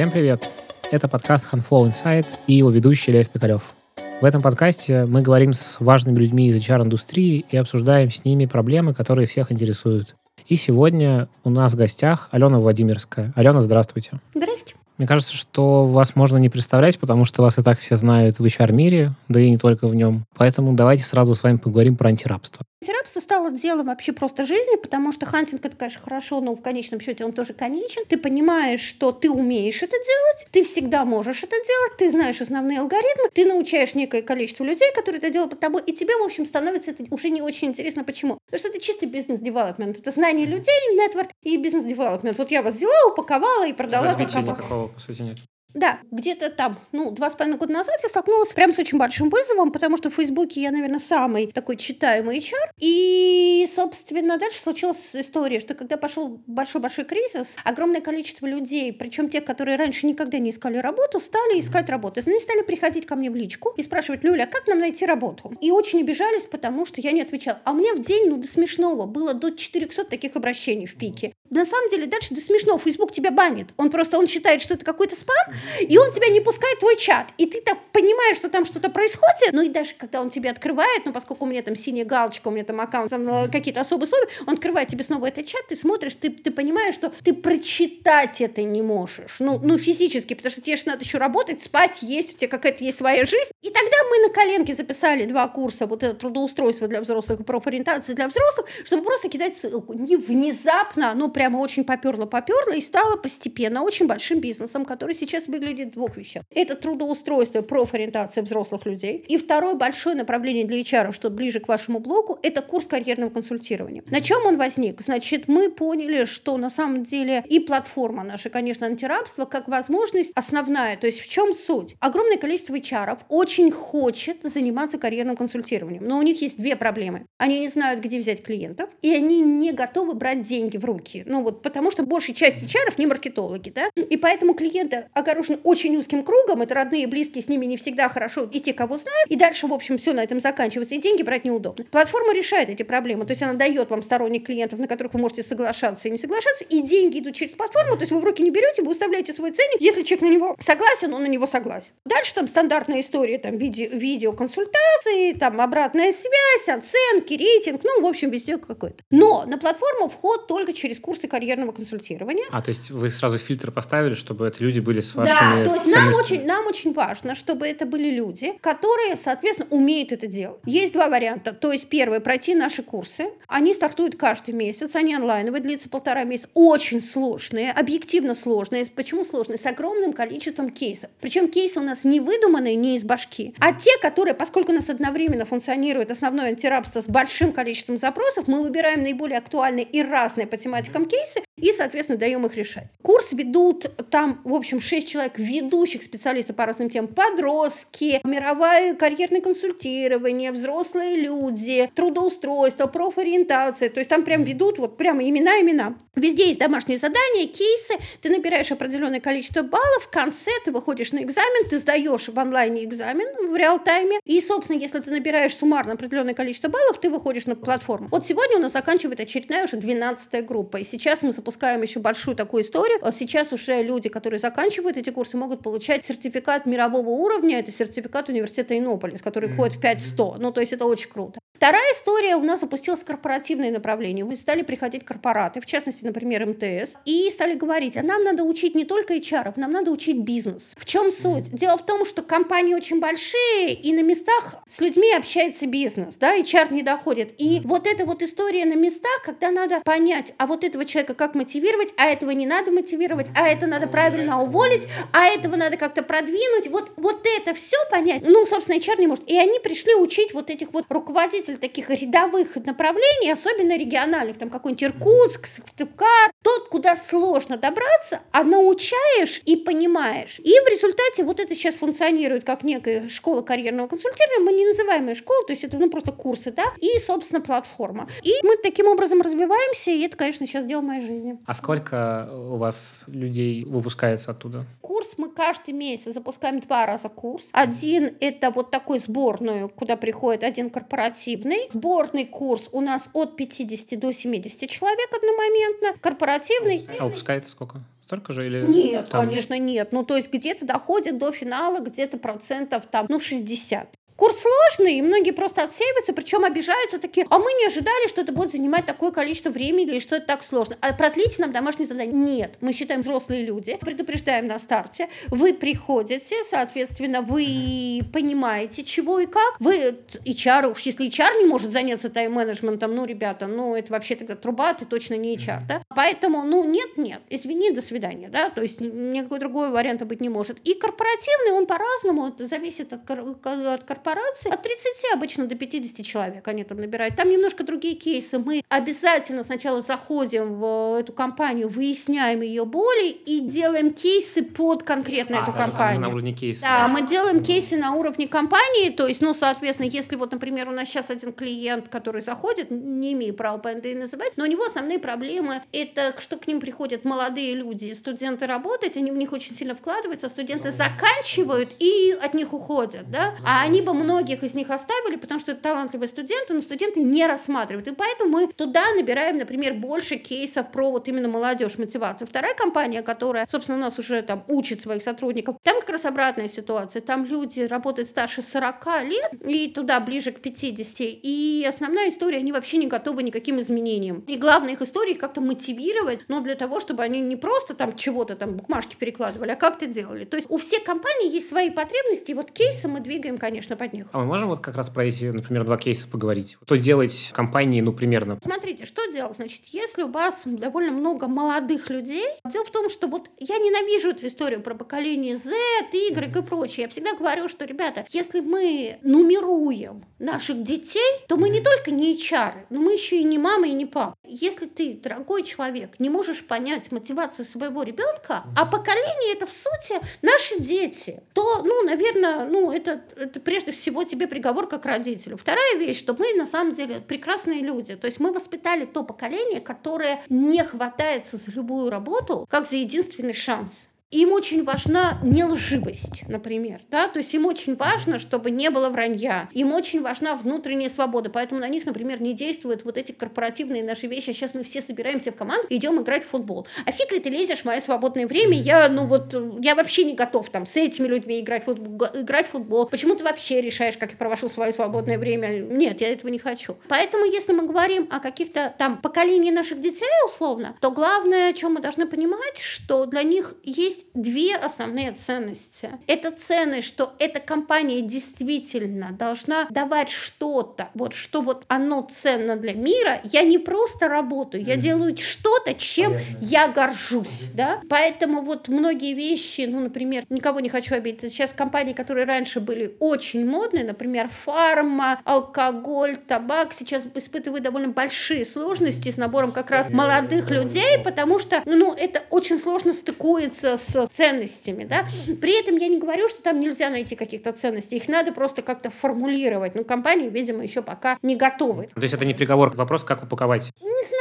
[0.00, 0.50] Всем привет!
[0.90, 3.74] Это подкаст Huntflow Insight и его ведущий Лев Пикалев.
[4.22, 8.94] В этом подкасте мы говорим с важными людьми из HR-индустрии и обсуждаем с ними проблемы,
[8.94, 10.16] которые всех интересуют.
[10.46, 13.34] И сегодня у нас в гостях Алена Владимирская.
[13.36, 14.12] Алена, здравствуйте.
[14.34, 14.74] Здрасте.
[14.96, 18.44] Мне кажется, что вас можно не представлять, потому что вас и так все знают в
[18.44, 20.24] HR-мире, да и не только в нем.
[20.34, 22.64] Поэтому давайте сразу с вами поговорим про антирабство.
[22.82, 26.98] Антирабство стало делом вообще просто жизни, потому что хантинг это, конечно, хорошо, но в конечном
[26.98, 28.06] счете он тоже конечен.
[28.08, 32.78] Ты понимаешь, что ты умеешь это делать, ты всегда можешь это делать, ты знаешь основные
[32.78, 36.46] алгоритмы, ты научаешь некое количество людей, которые это делают под тобой, и тебе, в общем,
[36.46, 38.02] становится это уже не очень интересно.
[38.02, 38.38] Почему?
[38.46, 39.98] Потому что это чистый business development.
[39.98, 42.38] Это знание людей, нетворк и бизнес-девелопмент.
[42.38, 44.04] Вот я вас взяла, упаковала и продала.
[44.06, 45.38] Развития никакого по сути, нет.
[45.74, 49.30] Да, где-то там, ну, два с половиной года назад я столкнулась прям с очень большим
[49.30, 52.70] вызовом, потому что в Фейсбуке я, наверное, самый такой читаемый HR.
[52.78, 59.44] И, собственно, дальше случилась история, что когда пошел большой-большой кризис, огромное количество людей, причем тех,
[59.44, 62.20] которые раньше никогда не искали работу, стали искать работу.
[62.26, 65.52] Они стали приходить ко мне в личку и спрашивать, Люля, как нам найти работу?
[65.60, 67.60] И очень обижались, потому что я не отвечала.
[67.64, 71.32] А у меня в день, ну, до смешного, было до 400 таких обращений в пике.
[71.50, 72.78] На самом деле, дальше до смешного.
[72.78, 73.68] Фейсбук тебя банит.
[73.76, 76.96] Он просто, он считает, что это какой-то спам, и он тебя не пускает в твой
[76.96, 77.26] чат.
[77.38, 81.04] И ты так понимаешь, что там что-то происходит, ну и даже когда он тебе открывает,
[81.04, 84.06] ну поскольку у меня там синяя галочка, у меня там аккаунт, там э, какие-то особые
[84.06, 88.40] условия, он открывает тебе снова этот чат, ты смотришь, ты, ты понимаешь, что ты прочитать
[88.40, 89.36] это не можешь.
[89.38, 92.84] Ну, ну физически, потому что тебе же надо еще работать, спать, есть, у тебя какая-то
[92.84, 93.50] есть своя жизнь.
[93.62, 98.14] И тогда мы на коленке записали два курса, вот это трудоустройство для взрослых и профориентация
[98.14, 99.92] для взрослых, чтобы просто кидать ссылку.
[99.94, 105.88] Не внезапно, ну прямо очень поперло-поперло и стало постепенно очень большим бизнесом, который сейчас выглядит
[105.88, 106.42] в двух вещах.
[106.54, 109.24] Это трудоустройство, профориентация взрослых людей.
[109.26, 114.02] И второе большое направление для HR, что ближе к вашему блогу, это курс карьерного консультирования.
[114.10, 115.00] На чем он возник?
[115.00, 120.98] Значит, мы поняли, что на самом деле и платформа наша, конечно, антирабство, как возможность основная.
[120.98, 121.96] То есть в чем суть?
[122.00, 127.24] Огромное количество HR очень хочет заниматься карьерным консультированием, но у них есть две проблемы.
[127.38, 131.24] Они не знают, где взять клиентов, и они не готовы брать деньги в руки.
[131.30, 135.96] Ну вот потому что большая часть HR не маркетологи, да, и поэтому клиенты огорожены очень
[135.96, 139.36] узким кругом, это родные, близкие, с ними не всегда хорошо, и те, кого знают, и
[139.36, 141.84] дальше, в общем, все на этом заканчивается, и деньги брать неудобно.
[141.84, 145.44] Платформа решает эти проблемы, то есть она дает вам сторонних клиентов, на которых вы можете
[145.44, 148.50] соглашаться и не соглашаться, и деньги идут через платформу, то есть вы в руки не
[148.50, 151.92] берете, вы выставляете свой ценник, если человек на него согласен, он на него согласен.
[152.04, 158.30] Дальше там стандартная история, там видео, видеоконсультации, там обратная связь, оценки, рейтинг, ну, в общем,
[158.30, 158.96] везде какой-то.
[159.12, 162.44] Но на платформу вход только через курсы карьерного консультирования.
[162.50, 165.74] А, то есть вы сразу фильтр поставили, чтобы это люди были с вашими Да, то
[165.74, 170.60] есть нам очень, нам очень важно, чтобы это были люди, которые, соответственно, умеют это делать.
[170.64, 171.52] Есть два варианта.
[171.52, 173.26] То есть первый, пройти наши курсы.
[173.48, 176.48] Они стартуют каждый месяц, они онлайновые, длится полтора месяца.
[176.54, 178.86] Очень сложные, объективно сложные.
[178.86, 179.58] Почему сложные?
[179.58, 181.10] С огромным количеством кейсов.
[181.20, 184.88] Причем кейсы у нас не выдуманные, не из башки, а те, которые, поскольку у нас
[184.88, 190.56] одновременно функционирует основное антирабство с большим количеством запросов, мы выбираем наиболее актуальные и разные по
[190.56, 192.88] тематикам кейсы и, соответственно, даем их решать.
[193.02, 197.14] Курс ведут там, в общем, 6 человек ведущих специалистов по разным темам.
[197.14, 203.90] Подростки, мировое карьерное консультирование, взрослые люди, трудоустройство, профориентация.
[203.90, 205.96] То есть там прям ведут вот прямо имена-имена.
[206.16, 207.94] Везде есть домашние задания, кейсы.
[208.20, 210.04] Ты набираешь определенное количество баллов.
[210.04, 214.18] В конце ты выходишь на экзамен, ты сдаешь в онлайне экзамен в реал-тайме.
[214.24, 218.08] И, собственно, если ты набираешь суммарно определенное количество баллов, ты выходишь на платформу.
[218.10, 220.78] Вот сегодня у нас заканчивает очередная уже 12 группа.
[220.78, 221.49] И сейчас мы запускаем
[221.82, 222.98] еще большую такую историю.
[223.12, 227.58] Сейчас уже люди, которые заканчивают эти курсы, могут получать сертификат мирового уровня.
[227.58, 229.54] Это сертификат университета Иннополис, который mm-hmm.
[229.54, 230.36] входит в 5-100.
[230.38, 231.40] Ну, то есть это очень круто.
[231.60, 234.24] Вторая история, у нас запустилось корпоративное направление.
[234.24, 238.74] Вы стали приходить корпораты, в частности, например, МТС, и стали говорить, а нам надо учить
[238.74, 240.72] не только HR, нам надо учить бизнес.
[240.78, 241.50] В чем суть?
[241.50, 246.34] Дело в том, что компании очень большие, и на местах с людьми общается бизнес, да,
[246.34, 247.34] HR не доходит.
[247.36, 251.34] И вот эта вот история на местах, когда надо понять, а вот этого человека как
[251.34, 256.02] мотивировать, а этого не надо мотивировать, а это надо правильно уволить, а этого надо как-то
[256.02, 259.30] продвинуть, вот, вот это все понять, ну, собственно, HR не может.
[259.30, 264.82] И они пришли учить вот этих вот руководителей таких рядовых направлений, особенно региональных, там какой-нибудь
[264.84, 270.38] Иркутск, Сыктывкар, тот, куда сложно добраться, а научаешь и понимаешь.
[270.38, 275.08] И в результате вот это сейчас функционирует как некая школа карьерного консультирования, мы не называем
[275.08, 278.08] ее школой, то есть это ну, просто курсы, да, и, собственно, платформа.
[278.22, 281.38] И мы таким образом развиваемся, и это, конечно, сейчас дело моей жизни.
[281.46, 284.66] А сколько у вас людей выпускается оттуда?
[284.80, 285.18] Курс курс.
[285.18, 287.48] Мы каждый месяц запускаем два раза курс.
[287.52, 291.68] Один– это вот такой сборную, куда приходит один корпоративный.
[291.72, 296.00] Сборный курс у нас от 50 до 70 человек одномоментно.
[296.00, 296.86] Корпоративный.
[296.98, 297.82] А выпускается сколько?
[298.02, 298.66] Столько же или...
[298.66, 299.24] Нет, там...
[299.24, 299.92] конечно, нет.
[299.92, 303.88] Ну, то есть где-то доходит до финала, где-то процентов там, ну, 60.
[304.20, 308.32] Курс сложный, и многие просто отсеиваются, причем обижаются такие, а мы не ожидали, что это
[308.32, 310.76] будет занимать такое количество времени или что это так сложно.
[310.82, 312.12] А продлите нам домашнее задание.
[312.12, 319.26] Нет, мы считаем взрослые люди, предупреждаем на старте, вы приходите, соответственно, вы понимаете, чего и
[319.26, 319.58] как.
[319.58, 319.96] Вы
[320.26, 324.74] HR, уж если HR не может заняться тайм-менеджментом, ну, ребята, ну, это вообще тогда труба,
[324.74, 325.82] ты точно не HR, да?
[325.88, 330.58] Поэтому, ну, нет-нет, извини, до свидания, да, то есть никакой другой варианта быть не может.
[330.64, 336.46] И корпоративный, он по-разному, зависит от, от корпоративного корпорации от 30 обычно до 50 человек
[336.48, 337.16] они там набирают.
[337.16, 338.38] Там немножко другие кейсы.
[338.38, 345.40] Мы обязательно сначала заходим в эту компанию, выясняем ее боли и делаем кейсы под конкретно
[345.40, 346.00] а, эту компанию.
[346.00, 346.62] На уровне кейса.
[346.62, 350.72] Да, мы делаем кейсы на уровне компании, то есть, ну, соответственно, если вот, например, у
[350.72, 354.64] нас сейчас один клиент, который заходит, не имею права по НДИ называть, но у него
[354.64, 359.54] основные проблемы это, что к ним приходят молодые люди, студенты работать, они в них очень
[359.54, 364.70] сильно вкладываются, студенты заканчивают и от них уходят, да, а они бы многих из них
[364.70, 367.88] оставили, потому что это талантливые студенты, но студенты не рассматривают.
[367.88, 372.26] И поэтому мы туда набираем, например, больше кейсов про вот именно молодежь, мотивацию.
[372.28, 377.02] Вторая компания, которая, собственно, нас уже там учит своих сотрудников, там как раз обратная ситуация.
[377.02, 380.96] Там люди работают старше 40 лет и туда ближе к 50.
[381.00, 384.20] И основная история, они вообще не готовы никаким изменениям.
[384.26, 387.96] И главная их история их как-то мотивировать, но для того, чтобы они не просто там
[387.96, 390.24] чего-то там букмашки перекладывали, а как-то делали.
[390.24, 393.86] То есть у всех компаний есть свои потребности, и вот кейсы мы двигаем, конечно, по
[393.86, 394.06] от них.
[394.12, 396.58] А мы можем вот как раз про эти, например, два кейса поговорить?
[396.64, 398.38] Что делать компании, ну, примерно?
[398.42, 399.36] Смотрите, что делать?
[399.36, 404.10] Значит, если у вас довольно много молодых людей, дело в том, что вот я ненавижу
[404.10, 405.50] эту историю про поколение Z,
[405.92, 406.38] Y mm-hmm.
[406.38, 406.82] и прочее.
[406.82, 412.14] Я всегда говорю, что, ребята, если мы нумеруем наших детей, то мы не только не
[412.14, 414.14] HR, но мы еще и не мама и не папа.
[414.24, 420.00] Если ты, дорогой человек, не можешь понять мотивацию своего ребенка, а поколение это в сути
[420.22, 425.36] наши дети, то, ну, наверное, ну, это, это прежде всего всего тебе приговор как родителю.
[425.36, 427.96] Вторая вещь, что мы на самом деле прекрасные люди.
[427.96, 433.34] То есть мы воспитали то поколение, которое не хватается за любую работу, как за единственный
[433.34, 438.88] шанс им очень важна нелживость, например, да, то есть им очень важно, чтобы не было
[438.88, 443.84] вранья, им очень важна внутренняя свобода, поэтому на них, например, не действуют вот эти корпоративные
[443.84, 447.20] наши вещи, сейчас мы все собираемся в команду, идем играть в футбол, а фиг ли
[447.20, 450.76] ты лезешь в мое свободное время, я, ну вот, я вообще не готов там с
[450.76, 454.48] этими людьми играть в футбол, играть в футбол, почему ты вообще решаешь, как я провожу
[454.48, 456.76] свое свободное время, нет, я этого не хочу.
[456.88, 461.74] Поэтому, если мы говорим о каких-то там поколении наших детей, условно, то главное, о чем
[461.74, 465.90] мы должны понимать, что для них есть есть две основные ценности.
[466.06, 472.72] Это ценность, что эта компания действительно должна давать что-то, вот что вот оно ценно для
[472.72, 473.20] мира.
[473.24, 476.36] Я не просто работаю, я делаю что-то, чем Понятно.
[476.40, 477.80] я горжусь, да.
[477.88, 481.32] Поэтому вот многие вещи, ну, например, никого не хочу обидеть.
[481.32, 488.46] Сейчас компании, которые раньше были очень модные, например, фарма, алкоголь, табак, сейчас испытывают довольно большие
[488.46, 493.89] сложности с набором как раз молодых людей, потому что, ну, это очень сложно стыкуется с
[493.92, 495.06] с ценностями, да.
[495.40, 498.90] При этом я не говорю, что там нельзя найти каких-то ценностей, их надо просто как-то
[498.90, 499.74] формулировать.
[499.74, 501.88] Ну, компании, видимо, еще пока не готовы.
[501.94, 503.72] То есть это не приговор, вопрос, как упаковать?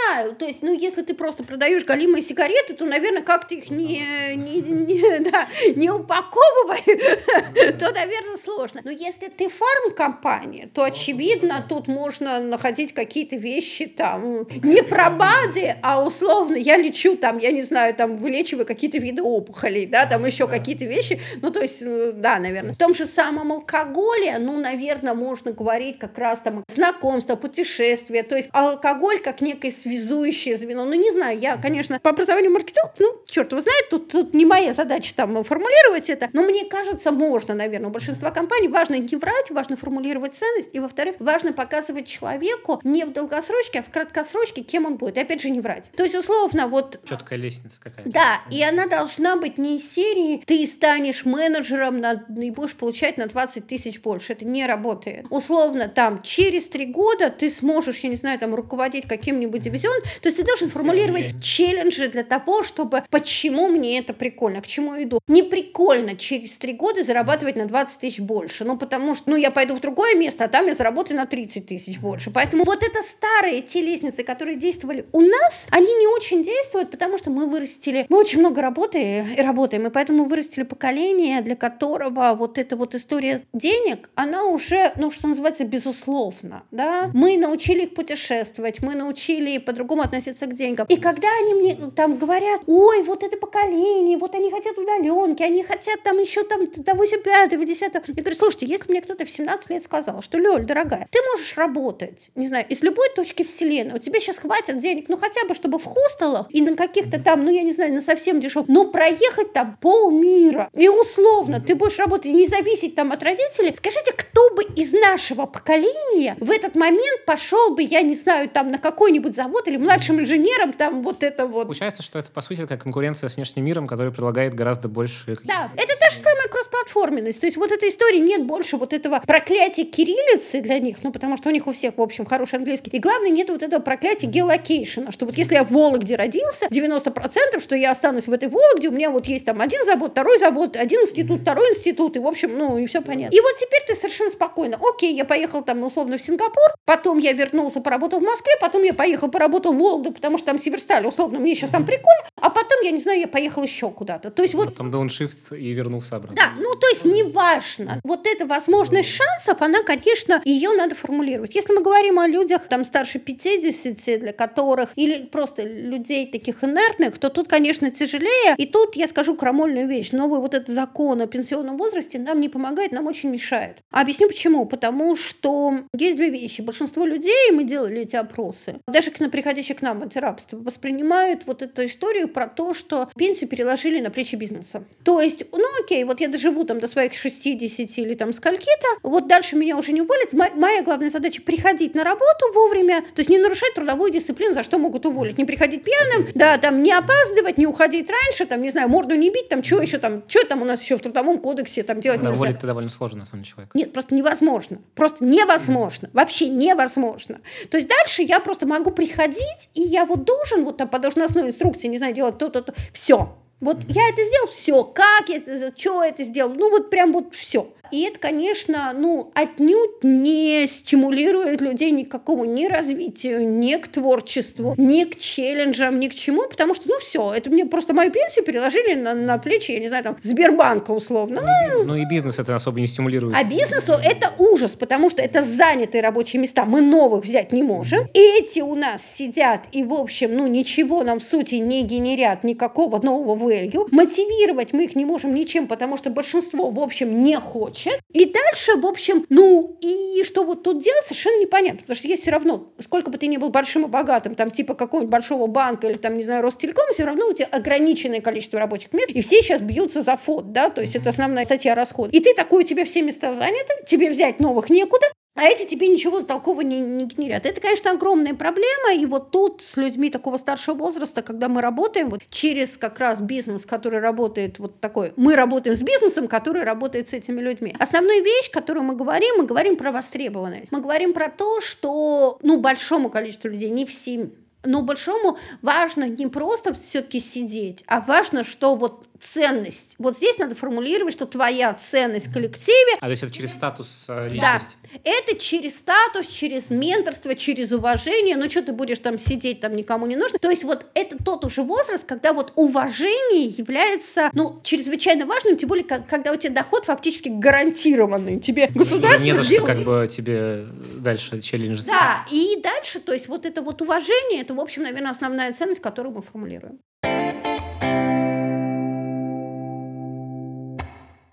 [0.09, 3.69] Знаю, то есть, ну, если ты просто продаешь галимые сигареты, то, наверное, как ты их
[3.69, 4.01] не,
[4.35, 6.81] не, не, да, не упаковывай,
[7.79, 8.81] то, наверное, сложно.
[8.83, 15.75] Но если ты фарм-компания, то, очевидно, тут можно находить какие-то вещи там, не про БАДы,
[15.83, 20.25] а условно, я лечу там, я не знаю, там, вылечиваю какие-то виды опухолей, да, там
[20.25, 22.73] еще какие-то вещи, ну, то есть, э, да, наверное.
[22.73, 28.35] В том же самом алкоголе, ну, наверное, можно говорить как раз там знакомство, путешествия, то
[28.35, 33.21] есть алкоголь как некое связующее звено, ну, не знаю, я, конечно, по образованию маркетолог, ну,
[33.25, 37.53] черт его знает, тут, тут не моя задача там формулировать это, но мне кажется, можно,
[37.53, 42.79] наверное, у большинства компаний важно не врать, важно формулировать ценность, и, во-вторых, важно показывать человеку
[42.83, 45.89] не в долгосрочке, а в краткосрочке, кем он будет, и опять же не врать.
[45.95, 46.99] То есть, условно, вот...
[47.05, 48.09] Четкая лестница какая-то.
[48.09, 53.17] Да, и она должна быть не из серии «ты станешь менеджером на, и будешь получать
[53.17, 54.33] на 20 тысяч больше».
[54.33, 55.25] Это не работает.
[55.29, 59.88] Условно, там, через три года ты сможешь, я не знаю, там, руководить каким-нибудь дивизионом.
[60.21, 64.95] То есть ты должен формулировать челленджи для того, чтобы почему мне это прикольно, к чему
[64.95, 65.19] я иду.
[65.27, 68.65] Не прикольно через три года зарабатывать на 20 тысяч больше.
[68.65, 71.65] Ну, потому что, ну, я пойду в другое место, а там я заработаю на 30
[71.65, 72.31] тысяч больше.
[72.31, 77.17] Поэтому вот это старые те лестницы, которые действовали у нас, они не очень действуют, потому
[77.17, 79.87] что мы вырастили, мы очень много работали, и работаем.
[79.87, 85.27] И поэтому вырастили поколение, для которого вот эта вот история денег, она уже, ну, что
[85.27, 86.63] называется, безусловно.
[86.71, 87.09] Да?
[87.13, 90.85] Мы научили их путешествовать, мы научили по-другому относиться к деньгам.
[90.89, 95.63] И когда они мне там говорят, ой, вот это поколение, вот они хотят удаленки, они
[95.63, 99.69] хотят там еще там того 5 10 Я говорю, слушайте, если мне кто-то в 17
[99.69, 103.99] лет сказал, что, Лёль, дорогая, ты можешь работать, не знаю, из любой точки вселенной, у
[103.99, 107.51] тебя сейчас хватит денег, ну хотя бы, чтобы в хостелах и на каких-то там, ну
[107.51, 110.69] я не знаю, на совсем дешевых, но проехать там полмира.
[110.73, 113.73] И условно ты будешь работать, не зависеть там от родителей.
[113.75, 118.71] Скажите, кто бы из нашего поколения в этот момент пошел бы, я не знаю, там
[118.71, 121.63] на какой-нибудь завод или младшим инженером, там вот это вот.
[121.63, 125.37] Получается, что это, по сути, такая конкуренция с внешним миром, который предлагает гораздо больше...
[125.43, 127.39] Да, это та же самая кроссплатформенность.
[127.39, 131.37] То есть вот этой истории нет больше вот этого проклятия кириллицы для них, ну потому
[131.37, 132.89] что у них у всех, в общем, хороший английский.
[132.91, 137.61] И главное, нет вот этого проклятия геолокейшена, что вот если я в Вологде родился, 90%
[137.61, 140.75] что я останусь в этой Вологде, у меня вот есть там один завод, второй завод,
[140.75, 143.35] один институт, второй институт, и в общем, ну и все понятно.
[143.35, 144.79] И вот теперь ты совершенно спокойно.
[144.81, 148.93] Окей, я поехал там условно в Сингапур, потом я вернулся, поработал в Москве, потом я
[148.93, 152.81] поехал, поработал в Вологду, потому что там Северсталь, условно, мне сейчас там прикольно, а потом,
[152.83, 154.31] я не знаю, я поехал еще куда-то.
[154.31, 154.75] То есть вот...
[154.75, 156.35] Там дауншифт и вернулся обратно.
[156.35, 157.99] Да, ну то есть неважно.
[158.03, 161.55] Вот эта возможность шансов, она, конечно, ее надо формулировать.
[161.55, 167.17] Если мы говорим о людях там старше 50, для которых, или просто людей таких инертных,
[167.17, 168.55] то тут, конечно, тяжелее.
[168.57, 170.11] И тут я скажу крамольную вещь.
[170.11, 173.77] Новый вот этот закон о пенсионном возрасте нам не помогает, нам очень мешает.
[173.91, 174.65] Объясню почему.
[174.65, 176.61] Потому что есть две вещи.
[176.61, 181.85] Большинство людей, мы делали эти опросы, даже на приходящих к нам антирабство, воспринимают вот эту
[181.85, 184.83] историю про то, что пенсию переложили на плечи бизнеса.
[185.05, 189.27] То есть, ну окей, вот я доживу там до своих 60 или там скольки-то, вот
[189.27, 190.33] дальше меня уже не уволят.
[190.33, 194.77] Моя главная задача приходить на работу вовремя, то есть не нарушать трудовую дисциплину, за что
[194.77, 195.37] могут уволить.
[195.37, 199.29] Не приходить пьяным, да, там не опаздывать, не уходить раньше, там, не знаю, морду не
[199.29, 202.19] бить, там, что еще там, что там у нас еще в трудовом кодексе там делать
[202.19, 202.35] да, нельзя.
[202.35, 203.73] Уволить это довольно сложно, на самом деле, человек.
[203.73, 204.81] Нет, просто невозможно.
[204.95, 206.09] Просто невозможно.
[206.11, 207.39] Вообще невозможно.
[207.69, 209.28] То есть дальше я просто могу приходить,
[209.73, 212.73] и я вот должен вот по должностной инструкции, не знаю, делать то-то, то.
[212.93, 213.35] Все.
[213.59, 214.83] Вот я это сделал, все.
[214.83, 216.53] Как я это, что это сделал?
[216.53, 217.67] Ну вот прям вот все.
[217.91, 223.87] И это, конечно, ну, отнюдь не стимулирует людей ни к какому ни развитию, ни к
[223.87, 228.11] творчеству, ни к челленджам, ни к чему, потому что, ну, все, это мне просто мою
[228.11, 231.41] пенсию переложили на, на плечи, я не знаю, там, Сбербанка условно.
[231.73, 233.35] Ну, ну и бизнес это особо не стимулирует.
[233.35, 238.07] А бизнесу это ужас, потому что это занятые рабочие места, мы новых взять не можем.
[238.13, 243.03] Эти у нас сидят и, в общем, ну, ничего нам в сути не генерят, никакого
[243.03, 243.87] нового value.
[243.91, 248.01] Мотивировать мы их не можем ничем, потому что большинство, в общем, не хочет хочет.
[248.11, 252.23] И дальше, в общем, ну и что вот тут делать, совершенно непонятно, потому что есть
[252.23, 255.87] все равно, сколько бы ты ни был большим и богатым, там типа какого-нибудь большого банка
[255.87, 259.41] или там, не знаю, Ростелекома, все равно у тебя ограниченное количество рабочих мест, и все
[259.41, 262.11] сейчас бьются за фонд, да, то есть это основная статья расхода.
[262.11, 265.05] И ты такой, у тебя все места заняты, тебе взять новых некуда,
[265.39, 267.45] а эти тебе ничего такого не, не генерят.
[267.45, 268.93] Это, конечно, огромная проблема.
[268.93, 273.21] И вот тут с людьми такого старшего возраста, когда мы работаем вот через как раз
[273.21, 277.75] бизнес, который работает вот такой, мы работаем с бизнесом, который работает с этими людьми.
[277.79, 280.71] Основная вещь, которую мы говорим, мы говорим про востребованность.
[280.71, 284.31] Мы говорим про то, что ну, большому количеству людей, не всем,
[284.63, 289.95] но большому важно не просто все-таки сидеть, а важно, что вот ценность.
[289.97, 292.97] Вот здесь надо формулировать, что твоя ценность в коллективе.
[292.99, 294.75] А то есть это через статус э, личности?
[294.83, 298.37] Да, это через статус, через менторство, через уважение.
[298.37, 300.39] Ну что ты будешь там сидеть, там никому не нужно.
[300.39, 305.69] То есть вот это тот уже возраст, когда вот уважение является, ну, чрезвычайно важным, тем
[305.69, 308.39] более, когда у тебя доход фактически гарантированный.
[308.39, 310.65] Тебе государство Не за что как бы тебе
[310.97, 311.81] дальше челлендж.
[311.85, 315.81] Да, и дальше, то есть вот это вот уважение, это, в общем, наверное, основная ценность,
[315.81, 316.79] которую мы формулируем.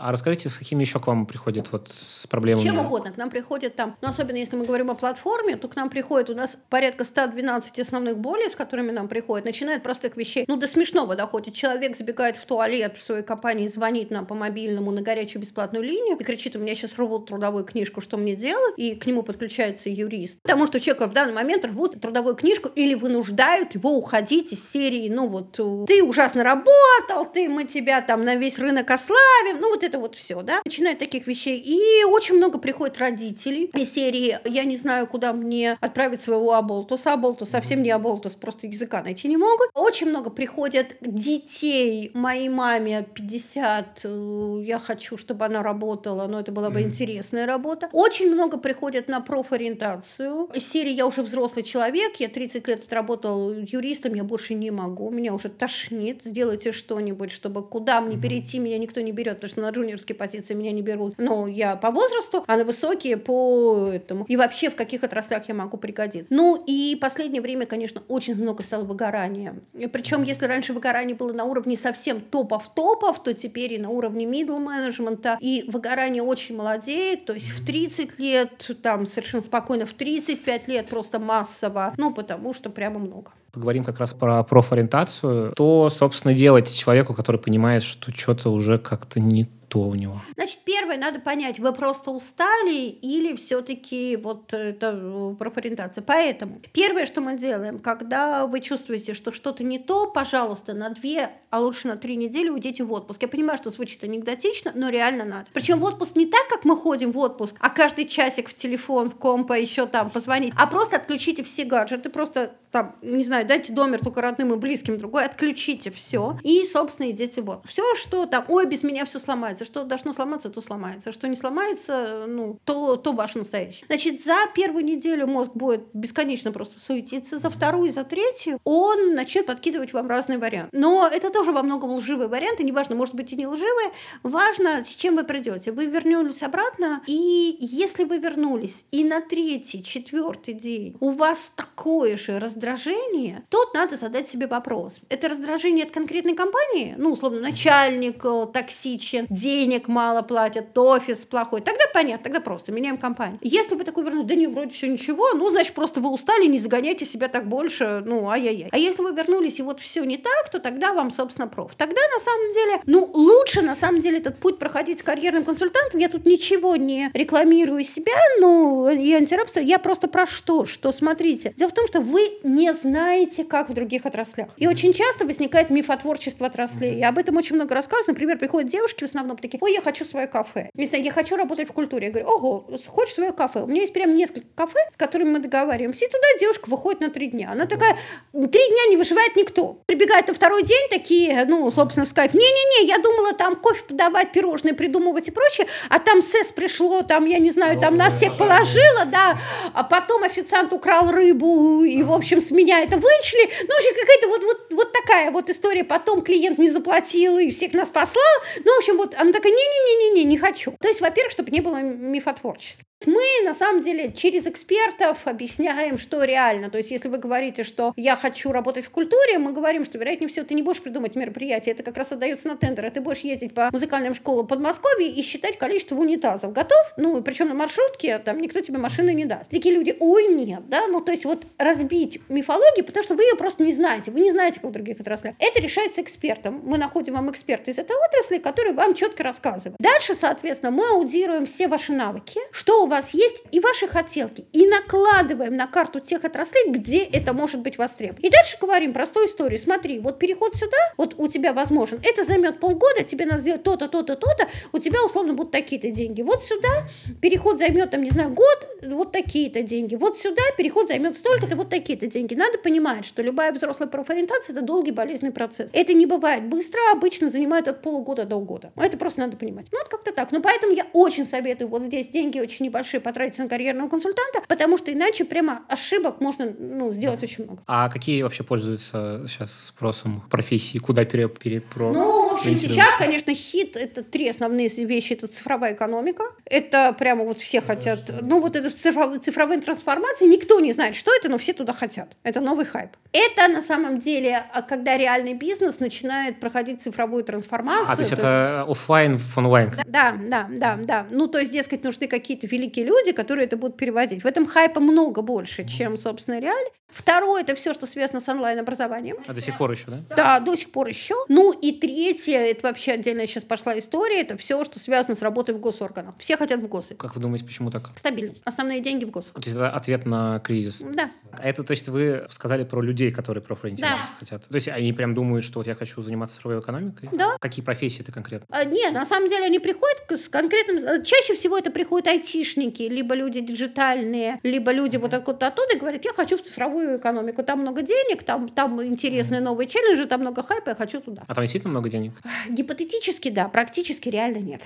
[0.06, 2.64] А расскажите, с какими еще к вам приходят вот с проблемами?
[2.64, 3.10] Чем угодно.
[3.10, 6.30] К нам приходят там, ну, особенно если мы говорим о платформе, то к нам приходит,
[6.30, 10.58] у нас порядка 112 основных болей, с которыми нам приходят, начиная от простых вещей, ну,
[10.58, 11.54] до смешного доходит.
[11.54, 16.16] Человек забегает в туалет в своей компании, звонит нам по мобильному на горячую бесплатную линию
[16.16, 18.75] и кричит, у меня сейчас рвут трудовую книжку, что мне делать?
[18.76, 20.40] И к нему подключается юрист.
[20.42, 25.08] Потому что человек в данный момент рвут трудовую книжку или вынуждают его уходить из серии,
[25.08, 25.58] ну, вот,
[25.88, 30.00] ты ужасно работал, ты, мы тебя там на весь рынок ославим, ну, вот это это
[30.00, 31.58] вот все, да, начиная от таких вещей.
[31.58, 37.14] И очень много приходит родителей из серии «Я не знаю, куда мне отправить своего Аболтуса».
[37.14, 39.70] Аболтус совсем не Аболтус, просто языка найти не могут.
[39.74, 46.52] Очень много приходят детей моей маме 50, э, я хочу, чтобы она работала, но это
[46.52, 46.84] была бы mm-hmm.
[46.84, 47.88] интересная работа.
[47.92, 50.50] Очень много приходят на профориентацию.
[50.54, 55.10] Из серии «Я уже взрослый человек, я 30 лет отработал юристом, я больше не могу,
[55.10, 59.60] меня уже тошнит, сделайте что-нибудь, чтобы куда мне перейти, меня никто не берет, потому что
[59.62, 61.14] на джуниорские позиции меня не берут.
[61.19, 64.25] Но я по возрасту, а на высокие по этому.
[64.25, 66.26] И вообще в каких отраслях я могу пригодиться.
[66.31, 69.55] Ну и последнее время, конечно, очень много стало выгорания.
[69.93, 74.59] Причем, если раньше выгорание было на уровне совсем топов-топов, то теперь и на уровне middle
[74.59, 75.38] менеджмента.
[75.40, 80.88] И выгорание очень молодеет, то есть в 30 лет, там совершенно спокойно, в 35 лет
[80.88, 86.76] просто массово, ну потому что прямо много поговорим как раз про профориентацию, то, собственно, делать
[86.76, 90.20] человеку, который понимает, что что-то уже как-то не то у него?
[90.37, 96.02] Значит, первое, надо понять, вы просто устали или все-таки вот это э, профориентация.
[96.02, 101.30] Поэтому первое, что мы делаем, когда вы чувствуете, что что-то не то, пожалуйста, на две,
[101.50, 103.23] а лучше на три недели уйдите в отпуск.
[103.23, 105.46] Я понимаю, что звучит анекдотично, но реально надо.
[105.52, 109.11] Причем в отпуск не так, как мы ходим в отпуск, а каждый часик в телефон,
[109.11, 113.73] в компа, еще там позвонить, а просто отключите все гаджеты, просто там, не знаю, дайте
[113.73, 117.73] домер только родным и близким, другой, отключите все и, собственно, идите в отпуск.
[117.73, 119.64] Все, что там, ой, без меня все сломается, сломается.
[119.64, 121.12] Что должно сломаться, то сломается.
[121.12, 123.84] Что не сломается, ну, то, то ваше настоящее.
[123.86, 129.46] Значит, за первую неделю мозг будет бесконечно просто суетиться, за вторую, за третью он начнет
[129.46, 130.76] подкидывать вам разные варианты.
[130.76, 133.90] Но это тоже во многом лживые варианты, неважно, может быть и не лживые,
[134.22, 135.72] важно, с чем вы придете.
[135.72, 142.16] Вы вернулись обратно, и если вы вернулись, и на третий, четвертый день у вас такое
[142.16, 145.00] же раздражение, тут надо задать себе вопрос.
[145.08, 151.60] Это раздражение от конкретной компании, ну, условно, начальник э, токсичен, денег мало платят, офис плохой,
[151.60, 153.38] тогда понятно, тогда просто меняем компанию.
[153.42, 156.58] Если вы такой вернулись, да не, вроде все ничего, ну, значит, просто вы устали, не
[156.58, 158.68] загоняйте себя так больше, ну, ай-яй-яй.
[158.72, 161.72] А если вы вернулись, и вот все не так, то тогда вам, собственно, проф.
[161.76, 166.00] Тогда, на самом деле, ну, лучше, на самом деле, этот путь проходить с карьерным консультантом.
[166.00, 169.60] Я тут ничего не рекламирую себя, но и антирабство.
[169.60, 170.64] Я просто про что?
[170.66, 174.48] Что, смотрите, дело в том, что вы не знаете, как в других отраслях.
[174.56, 176.98] И очень часто возникает мифотворчество отраслей.
[176.98, 178.14] Я об этом очень много рассказываю.
[178.14, 180.71] Например, приходят девушки в основном такие, ой, я хочу свое кафе.
[180.75, 182.07] Не знаю, я хочу работать в культуре.
[182.07, 183.62] Я говорю, ого, хочешь свое кафе?
[183.62, 186.05] У меня есть прям несколько кафе, с которыми мы договариваемся.
[186.05, 187.50] И туда девушка выходит на три дня.
[187.52, 187.97] Она такая,
[188.33, 189.83] три дня не выживает никто.
[189.87, 194.33] Прибегает на второй день такие, ну, собственно, в скайп, не-не-не, я думала там кофе подавать,
[194.33, 198.37] пирожные придумывать и прочее, а там СЭС пришло, там, я не знаю, там нас всех
[198.37, 199.38] положила, да,
[199.75, 203.51] а потом официант украл рыбу, и, в общем, с меня это вычли.
[203.66, 205.85] Ну, в общем, какая-то вот, вот, вот такая вот история.
[205.85, 208.25] Потом клиент не заплатил и всех нас послал.
[208.64, 210.76] Ну, в общем, вот она такая, не-не-не-не, не хочу.
[210.80, 212.84] То есть, во-первых, чтобы не было мифотворчества.
[213.07, 216.71] Мы, на самом деле, через экспертов объясняем, что реально.
[216.71, 220.29] То есть, если вы говорите, что я хочу работать в культуре, мы говорим, что, вероятнее
[220.29, 223.21] всего, ты не будешь придумать мероприятие, это как раз отдается на тендер, а ты будешь
[223.21, 226.53] ездить по музыкальным школам Подмосковья и считать количество унитазов.
[226.53, 226.79] Готов?
[226.97, 229.51] Ну, причем на маршрутке, там никто тебе машины не даст.
[229.51, 233.37] Такие люди, ой, нет, да, ну, то есть, вот разбить мифологию, потому что вы ее
[233.37, 235.35] просто не знаете, вы не знаете, как в других отраслях.
[235.38, 236.61] Это решается экспертом.
[236.64, 239.77] Мы находим вам эксперта из этой отрасли, который вам четко рассказывает.
[239.79, 244.66] Дальше, соответственно, мы аудируем все ваши навыки, что у вас есть и ваши хотелки, и
[244.66, 248.26] накладываем на карту тех отраслей, где это может быть востребовано.
[248.26, 249.59] И дальше говорим простую историю.
[249.59, 253.88] Смотри, вот переход сюда, вот у тебя возможен, это займет полгода, тебе надо сделать то-то,
[253.88, 256.22] то-то, то-то, у тебя условно будут такие-то деньги.
[256.22, 256.88] Вот сюда
[257.20, 259.94] переход займет, там, не знаю, год, вот такие-то деньги.
[259.94, 262.35] Вот сюда переход займет столько-то, вот такие-то деньги.
[262.35, 265.70] Надо понимать, что любая взрослая профориентация– это долгий болезненный процесс.
[265.72, 268.72] Это не бывает быстро, обычно занимает от полугода до года.
[268.76, 269.66] Это просто надо понимать.
[269.72, 270.32] Ну, вот как-то так.
[270.32, 274.42] Но поэтому я очень советую вот здесь деньги очень небольшие небольшие потратить на карьерного консультанта,
[274.46, 277.62] потому что иначе прямо ошибок можно ну, сделать очень много.
[277.66, 280.79] А какие вообще пользуются сейчас спросом профессии?
[280.79, 281.92] Куда пере, перепро...
[281.92, 285.12] Ну, общем, сейчас, конечно, хит— это три основные вещи.
[285.12, 286.25] Это цифровая экономика.
[286.44, 288.11] Это прямо вот все хотят...
[288.22, 290.27] Ну, вот это цифровые, цифровые трансформации.
[290.27, 292.16] Никто не знает, что это, но все туда хотят.
[292.22, 292.90] Это новый хайп.
[293.12, 297.90] Это, на самом деле, а, когда реальный бизнес начинает проходить цифровую трансформацию.
[297.90, 298.79] А, то есть то это есть...
[298.79, 299.72] офлайн в онлайн?
[299.87, 301.07] Да, да, да, да.
[301.11, 304.22] Ну, то есть, дескать, нужны какие-то великие люди, которые это будут переводить.
[304.22, 306.66] В этом хайпа много больше, чем, собственно, реаль.
[306.88, 309.18] Второе– это все, что связано с онлайн-образованием.
[309.27, 310.03] А до сих пор еще, да?
[310.16, 311.14] Да, до сих пор еще.
[311.29, 315.22] Ну и третье IT это вообще отдельная сейчас пошла история, это все, что связано с
[315.22, 316.14] работой в госорганах.
[316.18, 316.94] Все хотят в ГОСы.
[316.94, 317.90] Как вы думаете, почему так?
[317.96, 318.42] Стабильность.
[318.44, 319.32] Основные деньги в ГОСах.
[319.34, 320.80] То есть это ответ на кризис?
[320.94, 321.10] Да.
[321.42, 324.18] Это, то есть вы сказали про людей, которые профориентироваться Да.
[324.18, 324.48] хотят?
[324.48, 327.08] То есть они прям думают, что вот я хочу заниматься цифровой экономикой?
[327.12, 327.36] Да.
[327.40, 328.46] Какие профессии это конкретно?
[328.50, 330.76] А, Нет, на самом деле они приходят с конкретным...
[330.78, 335.78] э, Чаще всего это приходят айтишники, либо люди диджитальные, либо люди вот откуда-то оттуда и
[335.78, 340.20] говорят, я хочу в цифровую экономику, там много денег, там, там интересные новые челленджи, там
[340.20, 341.22] много хайпа, я хочу туда.
[341.26, 342.12] А там действительно много денег?
[342.48, 344.62] Гипотетически да, практически реально нет.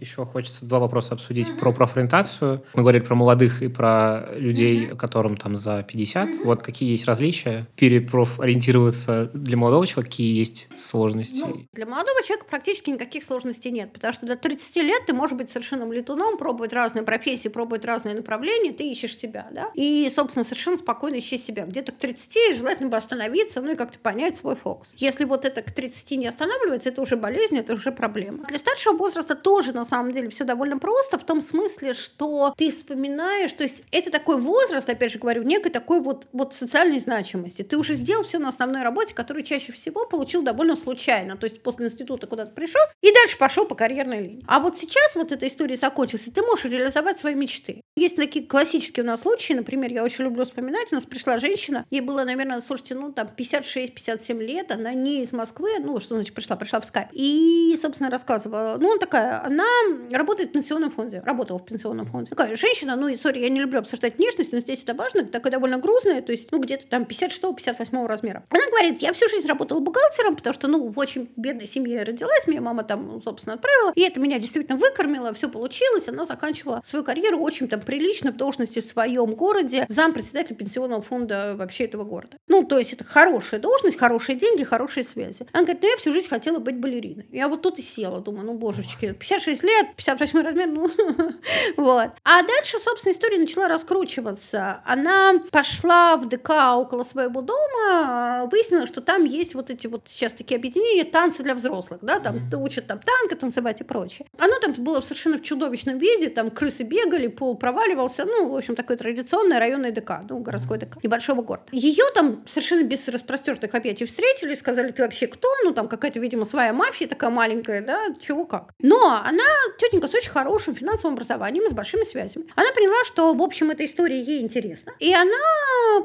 [0.00, 2.64] Еще хочется два вопроса обсудить про профориентацию.
[2.74, 6.44] Мы говорили про молодых и про людей, которым там за 50.
[6.44, 7.66] Вот какие есть различия?
[7.76, 11.40] Перепрофориентироваться для молодого человека, какие есть сложности?
[11.40, 15.36] Ну, для молодого человека практически никаких сложностей нет, потому что до 30 лет ты можешь
[15.36, 20.44] быть совершенным летуном, пробовать разные профессии, пробовать разные направления, ты ищешь себя, да, и, собственно,
[20.44, 21.64] совершенно спокойно ищи себя.
[21.66, 24.92] Где-то к 30 желательно бы остановиться, ну и как-то понять свой фокус.
[24.96, 28.44] Если вот это к 30 не останавливается, это уже болезнь, это уже проблема.
[28.44, 32.70] Для старшего возраста тоже, на самом деле, все довольно просто, в том смысле, что ты
[32.70, 37.62] вспоминаешь, то есть это такой возраст, опять же говорю, некой такой вот, вот социальной значимости.
[37.62, 41.36] Ты уже сделал все на основной работе, которую чаще всего получил довольно случайно.
[41.36, 44.44] То есть после института куда-то пришел и дальше пошел по карьерной линии.
[44.46, 47.80] А вот сейчас вот эта история закончилась, и ты можешь реализовать свои мечты.
[47.96, 51.84] Есть такие классические у нас случаи, например, я очень люблю вспоминать, у нас пришла женщина,
[51.90, 56.34] ей было, наверное, слушайте, ну там 56-57 лет, она не из Москвы, ну что значит
[56.34, 57.08] пришла, пришла в скайп.
[57.12, 59.64] И, собственно, рассказывала, ну он такая, она
[60.10, 62.30] работает в пенсионном фонде, работала в пенсионном фонде.
[62.30, 65.52] Такая женщина, ну и, сори, я не люблю обсуждать внешность, но здесь это важно, такая
[65.52, 68.44] довольно грузная, то есть, ну где-то там 56-58 размера.
[68.50, 72.46] Она говорит, я всю жизнь работала бухгалтером, потому что, ну, в очень бедной семье родилась,
[72.46, 76.82] меня мама там, ну, собственно, отправила, и это меня действительно выкормило, все получилось, она заканчивала
[76.84, 81.84] свою карьеру очень там прилично в должности в своем городе, зам председателя пенсионного фонда вообще
[81.84, 82.36] этого города.
[82.46, 85.46] Ну, то есть это хорошая должность, хорошие деньги, хорошие связи.
[85.52, 87.26] Она говорит, ну я всю жизнь хотела быть балериной.
[87.30, 90.90] Я вот тут и села, думаю, ну, божечки, 56 лет, 58 размер, ну,
[91.76, 92.10] вот.
[92.24, 94.80] А дальше, собственно, история начала раскручиваться.
[94.84, 100.32] Она пошла в ДК около своего дома, выяснила, что там есть вот эти вот сейчас
[100.32, 102.62] такие объединения танцы для взрослых, да, там Мгм.
[102.62, 104.26] учат там танго танцевать и прочее.
[104.38, 108.76] Оно там было совершенно в чудовищном виде, там крысы бегали, пол проваливался, ну, в общем,
[108.76, 111.66] такое традиционное районное ДК, ну, городской ДК, небольшого города.
[111.72, 115.48] Ее там совершенно без распростертых объятий встретили, сказали, ты вообще кто?
[115.64, 118.72] Ну, там какая-то, видимо, своя мафия такая маленькая, да, чего как.
[118.80, 119.44] Но она
[119.78, 122.46] тетенька с очень хорошим финансовым образованием и с большими связями.
[122.56, 124.92] Она поняла, что, в общем, эта история ей интересна.
[124.98, 125.36] И она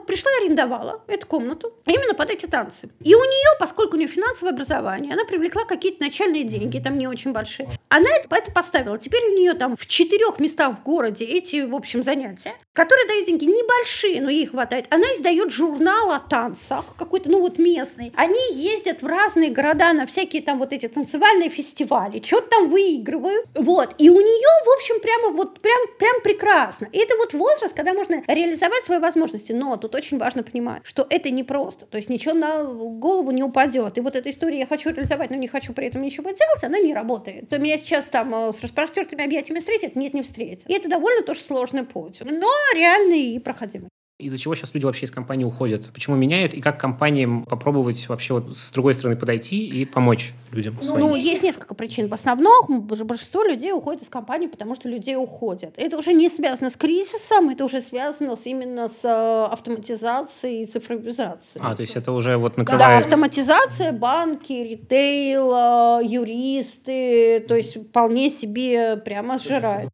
[0.08, 2.90] пришла и арендовала эту комнату именно под эти танцы.
[3.02, 7.08] И у нее, поскольку у нее финансовое образование, она привлекла какие-то начальные деньги, там не
[7.08, 7.70] очень большие.
[7.90, 8.98] Она это, поставила.
[8.98, 13.26] Теперь у нее там в четырех местах в городе эти, в общем, занятия, которые дают
[13.26, 14.86] деньги небольшие, но ей хватает.
[14.90, 18.14] Она издает журнал о танцах, какой-то, ну вот местный.
[18.16, 23.43] Они ездят в разные города на всякие там вот эти танцевальные фестивали, что-то там выигрывают.
[23.54, 23.96] Вот.
[23.98, 26.88] И у нее, в общем, прямо вот прям, прям прекрасно.
[26.92, 29.52] И это вот возраст, когда можно реализовать свои возможности.
[29.52, 31.86] Но тут очень важно понимать, что это не просто.
[31.86, 33.98] То есть ничего на голову не упадет.
[33.98, 36.80] И вот эта история «я хочу реализовать, но не хочу при этом ничего делать», она
[36.80, 37.50] не работает.
[37.50, 39.96] То меня сейчас там э, с распростертыми объятиями встретят?
[39.96, 40.70] Нет, не встретят.
[40.70, 42.22] И это довольно тоже сложный путь.
[42.22, 43.90] Но реальный и проходимый.
[44.20, 45.92] Из-за чего сейчас люди вообще из компании уходят?
[45.92, 46.54] Почему меняют?
[46.54, 51.08] И как компаниям попробовать вообще вот с другой стороны подойти и помочь людям своим?
[51.08, 52.08] Ну, есть несколько причин.
[52.08, 55.74] В основном большинство людей уходит из компании, потому что людей уходят.
[55.78, 60.66] Это уже не связано с кризисом, это уже связано с, именно с э, автоматизацией и
[60.68, 61.66] цифровизацией.
[61.66, 63.06] А, то есть это уже вот Да, накрывает...
[63.06, 69.90] автоматизация, банки, ритейл, э, юристы, то есть вполне себе прямо сжирает.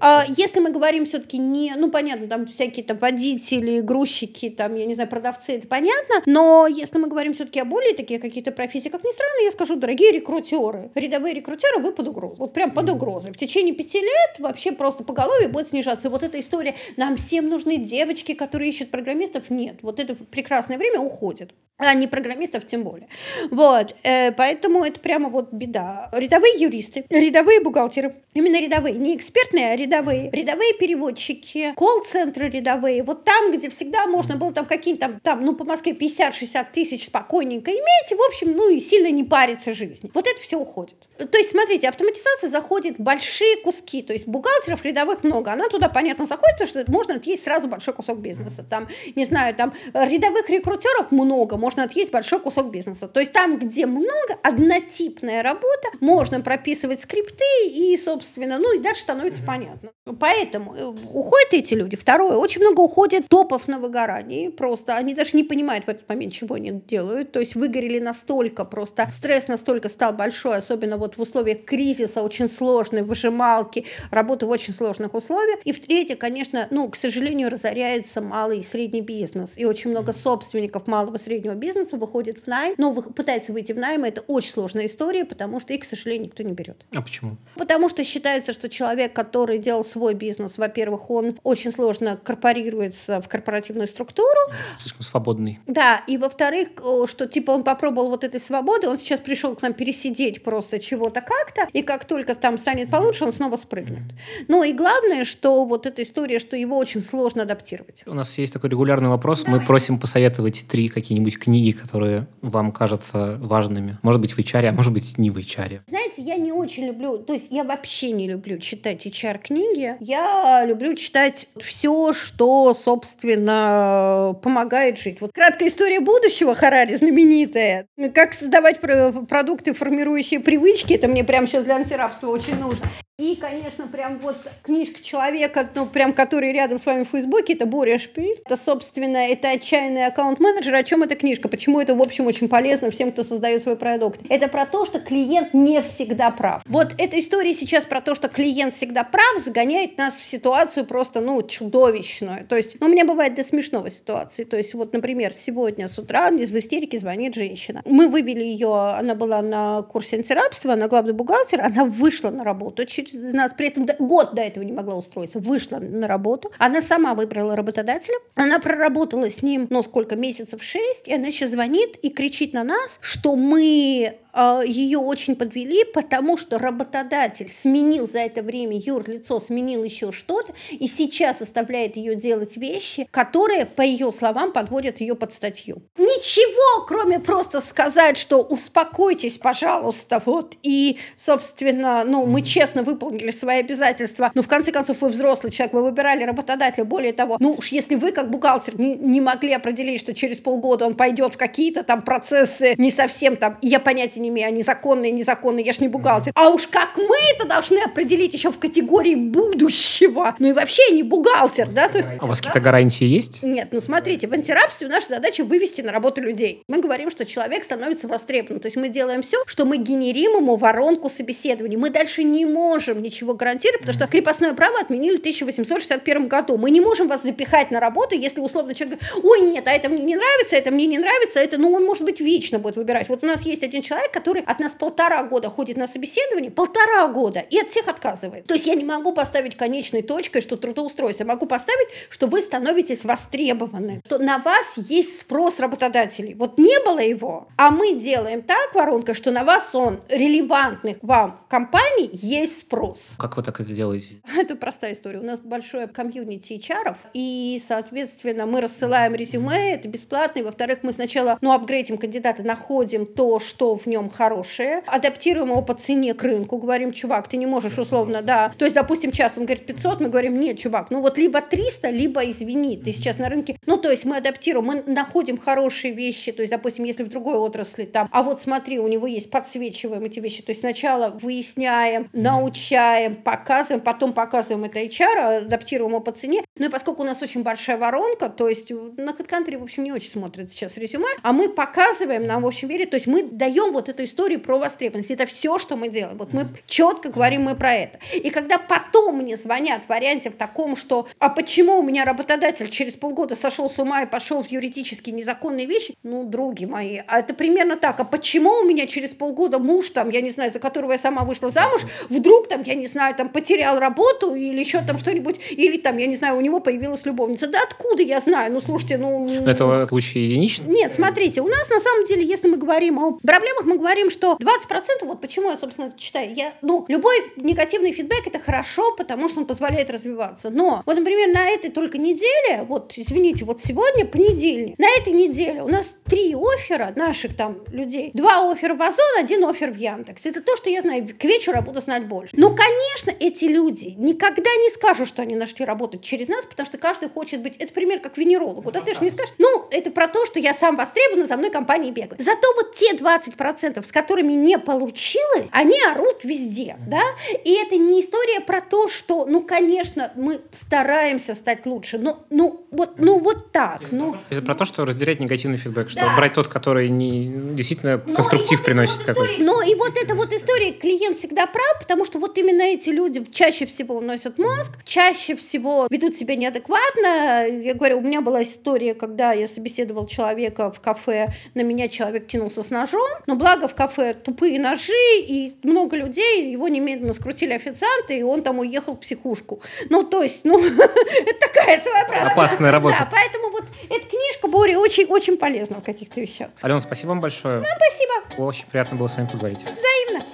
[0.00, 4.84] А если мы говорим все-таки не, ну понятно, там всякие там водители, грузчики, там, я
[4.84, 8.88] не знаю, продавцы, это понятно, но если мы говорим все-таки о более такие какие-то профессии,
[8.88, 12.90] как ни странно, я скажу, дорогие рекрутеры, рядовые рекрутеры, вы под угрозой, вот прям под
[12.90, 13.32] угрозой.
[13.32, 16.08] В течение пяти лет вообще просто поголовье будет снижаться.
[16.08, 20.78] И вот эта история, нам всем нужны девочки, которые ищут программистов, нет, вот это прекрасное
[20.78, 23.08] время уходит а не программистов тем более.
[23.50, 26.08] Вот, э, поэтому это прямо вот беда.
[26.12, 33.24] Рядовые юристы, рядовые бухгалтеры, именно рядовые, не экспертные, а рядовые, рядовые переводчики, колл-центры рядовые, вот
[33.24, 37.70] там, где всегда можно было там какие-нибудь там, там ну, по Москве 50-60 тысяч спокойненько
[37.70, 40.10] иметь, и, в общем, ну, и сильно не париться жизнь.
[40.14, 40.96] Вот это все уходит.
[41.16, 45.88] То есть, смотрите, автоматизация заходит в большие куски, то есть бухгалтеров рядовых много, она туда,
[45.88, 48.64] понятно, заходит, потому что можно отъесть сразу большой кусок бизнеса.
[48.68, 53.08] Там, не знаю, там рядовых рекрутеров много, можно отъесть большой кусок бизнеса.
[53.08, 59.02] То есть там, где много, однотипная работа, можно прописывать скрипты и, собственно, ну и дальше
[59.02, 59.75] становится понятно.
[59.76, 60.14] Понятно.
[60.18, 61.96] Поэтому э, уходят эти люди.
[61.96, 64.48] Второе, очень много уходит топов на выгорании.
[64.48, 67.32] Просто они даже не понимают в этот момент, чего они делают.
[67.32, 72.48] То есть выгорели настолько, просто стресс настолько стал большой, особенно вот в условиях кризиса, очень
[72.48, 75.60] сложной, выжималки, работы в очень сложных условиях.
[75.64, 79.52] И в-третьих, конечно, ну, к сожалению, разоряется малый и средний бизнес.
[79.56, 83.78] И очень много собственников малого и среднего бизнеса выходит в найм, но пытается выйти в
[83.78, 84.04] найм.
[84.04, 86.84] Это очень сложная история, потому что их, к сожалению, никто не берет.
[86.94, 87.36] А почему?
[87.56, 93.28] Потому что считается, что человек, который делал свой бизнес, во-первых, он очень сложно корпорируется в
[93.28, 94.38] корпоративную структуру.
[94.80, 95.58] Слишком свободный.
[95.66, 96.68] Да, и во-вторых,
[97.06, 101.20] что типа он попробовал вот этой свободы, он сейчас пришел к нам пересидеть просто чего-то
[101.20, 104.04] как-то, и как только там станет получше, он снова спрыгнет.
[104.46, 108.04] Ну и главное, что вот эта история, что его очень сложно адаптировать.
[108.06, 109.42] У нас есть такой регулярный вопрос.
[109.42, 109.58] Давай.
[109.58, 113.98] Мы просим посоветовать три какие-нибудь книги, которые вам кажутся важными.
[114.02, 115.80] Может быть, в HR, а может быть, не в HR.
[115.88, 119.04] Знаете, я не очень люблю, то есть я вообще не люблю читать
[119.46, 119.96] HR-книги.
[120.00, 125.20] Я люблю читать все, что, собственно, помогает жить.
[125.20, 127.86] Вот краткая история будущего Харари знаменитая.
[128.14, 130.94] Как создавать продукты, формирующие привычки.
[130.94, 132.86] Это мне прямо сейчас для антирабства очень нужно.
[133.18, 137.64] И, конечно, прям вот книжка человека, ну, прям который рядом с вами в Фейсбуке, это
[137.64, 138.42] Боря Шпиль.
[138.44, 140.74] Это, собственно, это отчаянный аккаунт-менеджер.
[140.74, 141.48] О чем эта книжка?
[141.48, 144.20] Почему это, в общем, очень полезно всем, кто создает свой продукт?
[144.28, 146.60] Это про то, что клиент не всегда прав.
[146.66, 151.20] Вот эта история сейчас про то, что клиент всегда прав, загоняет нас в ситуацию просто,
[151.20, 152.46] ну, чудовищную.
[152.46, 154.44] То есть, ну, у меня бывает до смешного ситуации.
[154.44, 157.82] То есть, вот, например, сегодня с утра в истерике звонит женщина.
[157.84, 162.84] Мы вывели ее, она была на курсе антирабства, она главный бухгалтер, она вышла на работу
[162.84, 166.52] через нас при этом год до этого не могла устроиться, вышла на работу.
[166.58, 168.16] Она сама выбрала работодателя.
[168.34, 172.64] Она проработала с ним, ну, сколько, месяцев шесть, и она сейчас звонит и кричит на
[172.64, 174.18] нас, что мы
[174.64, 180.88] ее очень подвели, потому что работодатель сменил за это время юрлицо, сменил еще что-то, и
[180.88, 185.82] сейчас оставляет ее делать вещи, которые, по ее словам, подводят ее под статью.
[185.96, 193.60] Ничего, кроме просто сказать, что успокойтесь, пожалуйста, вот, и, собственно, ну, мы честно выполнили свои
[193.60, 197.68] обязательства, но в конце концов вы взрослый человек, вы выбирали работодателя, более того, ну уж
[197.68, 201.82] если вы как бухгалтер не, не могли определить, что через полгода он пойдет в какие-то
[201.82, 205.88] там процессы не совсем там, я понятия не ними, они законные, незаконные, я ж не
[205.88, 206.32] бухгалтер.
[206.34, 210.34] А уж как мы это должны определить еще в категории будущего.
[210.38, 211.88] Ну и вообще не бухгалтер, да?
[211.88, 213.42] То есть, а у вас какие-то гарантии есть?
[213.42, 216.62] Нет, ну смотрите, в антирабстве наша задача вывести на работу людей.
[216.68, 218.60] Мы говорим, что человек становится востребованным.
[218.60, 221.76] То есть мы делаем все, что мы генерим ему воронку собеседований.
[221.76, 226.56] Мы дальше не можем ничего гарантировать, потому что крепостное право отменили в 1861 году.
[226.56, 229.88] Мы не можем вас запихать на работу, если условно человек говорит, ой, нет, а это
[229.88, 233.08] мне не нравится, это мне не нравится, это, ну, он, может быть, вечно будет выбирать.
[233.08, 237.06] Вот у нас есть один человек, который от нас полтора года ходит на собеседование, полтора
[237.08, 238.46] года, и от всех отказывает.
[238.46, 241.24] То есть я не могу поставить конечной точкой, что трудоустройство.
[241.24, 246.34] Я могу поставить, что вы становитесь востребованы, что на вас есть спрос работодателей.
[246.34, 251.40] Вот не было его, а мы делаем так, воронка, что на вас он, релевантных вам
[251.48, 253.10] компаний, есть спрос.
[253.18, 254.22] Как вы так это делаете?
[254.36, 255.18] Это простая история.
[255.18, 260.92] У нас большое комьюнити HR, и, соответственно, мы рассылаем резюме, это бесплатно, и, во-вторых, мы
[260.92, 266.14] сначала, ну, апгрейдим кандидата, находим то, что в нем хорошее, хорошее, адаптируем его по цене
[266.14, 269.66] к рынку, говорим, чувак, ты не можешь условно, да, то есть, допустим, час он говорит
[269.66, 273.58] 500, мы говорим, нет, чувак, ну вот либо 300, либо, извини, ты сейчас на рынке,
[273.66, 277.36] ну, то есть мы адаптируем, мы находим хорошие вещи, то есть, допустим, если в другой
[277.36, 282.08] отрасли там, а вот смотри, у него есть, подсвечиваем эти вещи, то есть сначала выясняем,
[282.12, 287.22] научаем, показываем, потом показываем это HR, адаптируем его по цене, ну и поскольку у нас
[287.22, 291.32] очень большая воронка, то есть на HeadCountry, в общем, не очень смотрят сейчас резюме, а
[291.32, 295.10] мы показываем нам, в общем, вере, то есть мы даем вот эту историю про востребованность.
[295.10, 296.18] Это все, что мы делаем.
[296.18, 297.98] Вот мы четко говорим мы про это.
[298.14, 302.68] И когда потом мне звонят в варианте в таком, что а почему у меня работодатель
[302.70, 307.20] через полгода сошел с ума и пошел в юридически незаконные вещи, ну, други мои, а
[307.20, 308.00] это примерно так.
[308.00, 311.24] А почему у меня через полгода муж, там, я не знаю, за которого я сама
[311.24, 315.76] вышла замуж, вдруг там, я не знаю, там потерял работу или еще там что-нибудь, или
[315.76, 317.46] там, я не знаю, у него появилась любовница.
[317.46, 318.52] Да откуда я знаю?
[318.52, 319.26] Ну, слушайте, ну...
[319.46, 320.68] Это случай единичный?
[320.68, 324.26] Нет, смотрите, у нас на самом деле, если мы говорим о проблемах, мы говорим, что
[324.26, 328.94] что 20%, вот почему я, собственно, это читаю, я, ну, любой негативный фидбэк это хорошо,
[328.96, 330.50] потому что он позволяет развиваться.
[330.50, 335.62] Но, вот, например, на этой только неделе, вот, извините, вот сегодня понедельник, на этой неделе
[335.62, 340.26] у нас три оффера наших там людей, два оффера в Озон, один оффер в Яндекс.
[340.26, 342.34] Это то, что я знаю, к вечеру я буду знать больше.
[342.36, 346.78] Но, конечно, эти люди никогда не скажут, что они нашли работать через нас, потому что
[346.78, 350.08] каждый хочет быть, это пример как венеролог, вот ты же не скажешь, ну, это про
[350.08, 352.22] то, что я сам востребован, за мной компании бегают.
[352.22, 357.00] Зато вот те 20% 10%, с которыми не получилось, они орут везде, да?
[357.44, 362.66] И это не история про то, что, ну, конечно, мы стараемся стать лучше, но, ну,
[362.70, 363.82] вот, ну, вот так.
[363.82, 364.16] Это ну.
[364.30, 366.16] Это про то, что разделять негативный фидбэк, что Да.
[366.16, 369.92] брать тот, который не, действительно Но конструктив и вот приносит вот история- Но и вот
[369.96, 374.38] эта вот история, клиент всегда прав, потому что вот именно эти люди чаще всего уносят
[374.38, 377.46] мозг, чаще всего ведут себя неадекватно.
[377.46, 382.26] Я говорю, у меня была история, когда я собеседовал человека в кафе, на меня человек
[382.26, 387.52] кинулся с ножом, но благо в кафе тупые ножи и много людей, его немедленно скрутили
[387.52, 389.60] официанты, и он там уехал в психушку.
[389.88, 392.32] Ну, то есть, ну, это такая своеобразная...
[392.32, 392.96] Опасная работа.
[393.00, 396.50] Да, поэтому вот эта книжка, Боря, очень-очень полезна в каких-то вещах.
[396.60, 397.62] Алена, спасибо вам большое.
[397.62, 398.42] Спасибо.
[398.42, 399.60] Очень приятно было с вами поговорить.
[399.60, 400.26] Взаимно.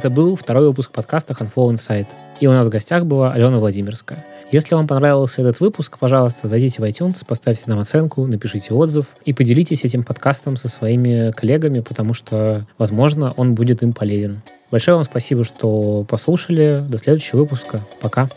[0.00, 2.06] Это был второй выпуск подкаста Handful Insight.
[2.40, 4.24] И у нас в гостях была Алена Владимирская.
[4.50, 9.34] Если вам понравился этот выпуск, пожалуйста, зайдите в iTunes, поставьте нам оценку, напишите отзыв и
[9.34, 14.40] поделитесь этим подкастом со своими коллегами, потому что, возможно, он будет им полезен.
[14.70, 16.82] Большое вам спасибо, что послушали.
[16.88, 17.86] До следующего выпуска.
[18.00, 18.30] Пока.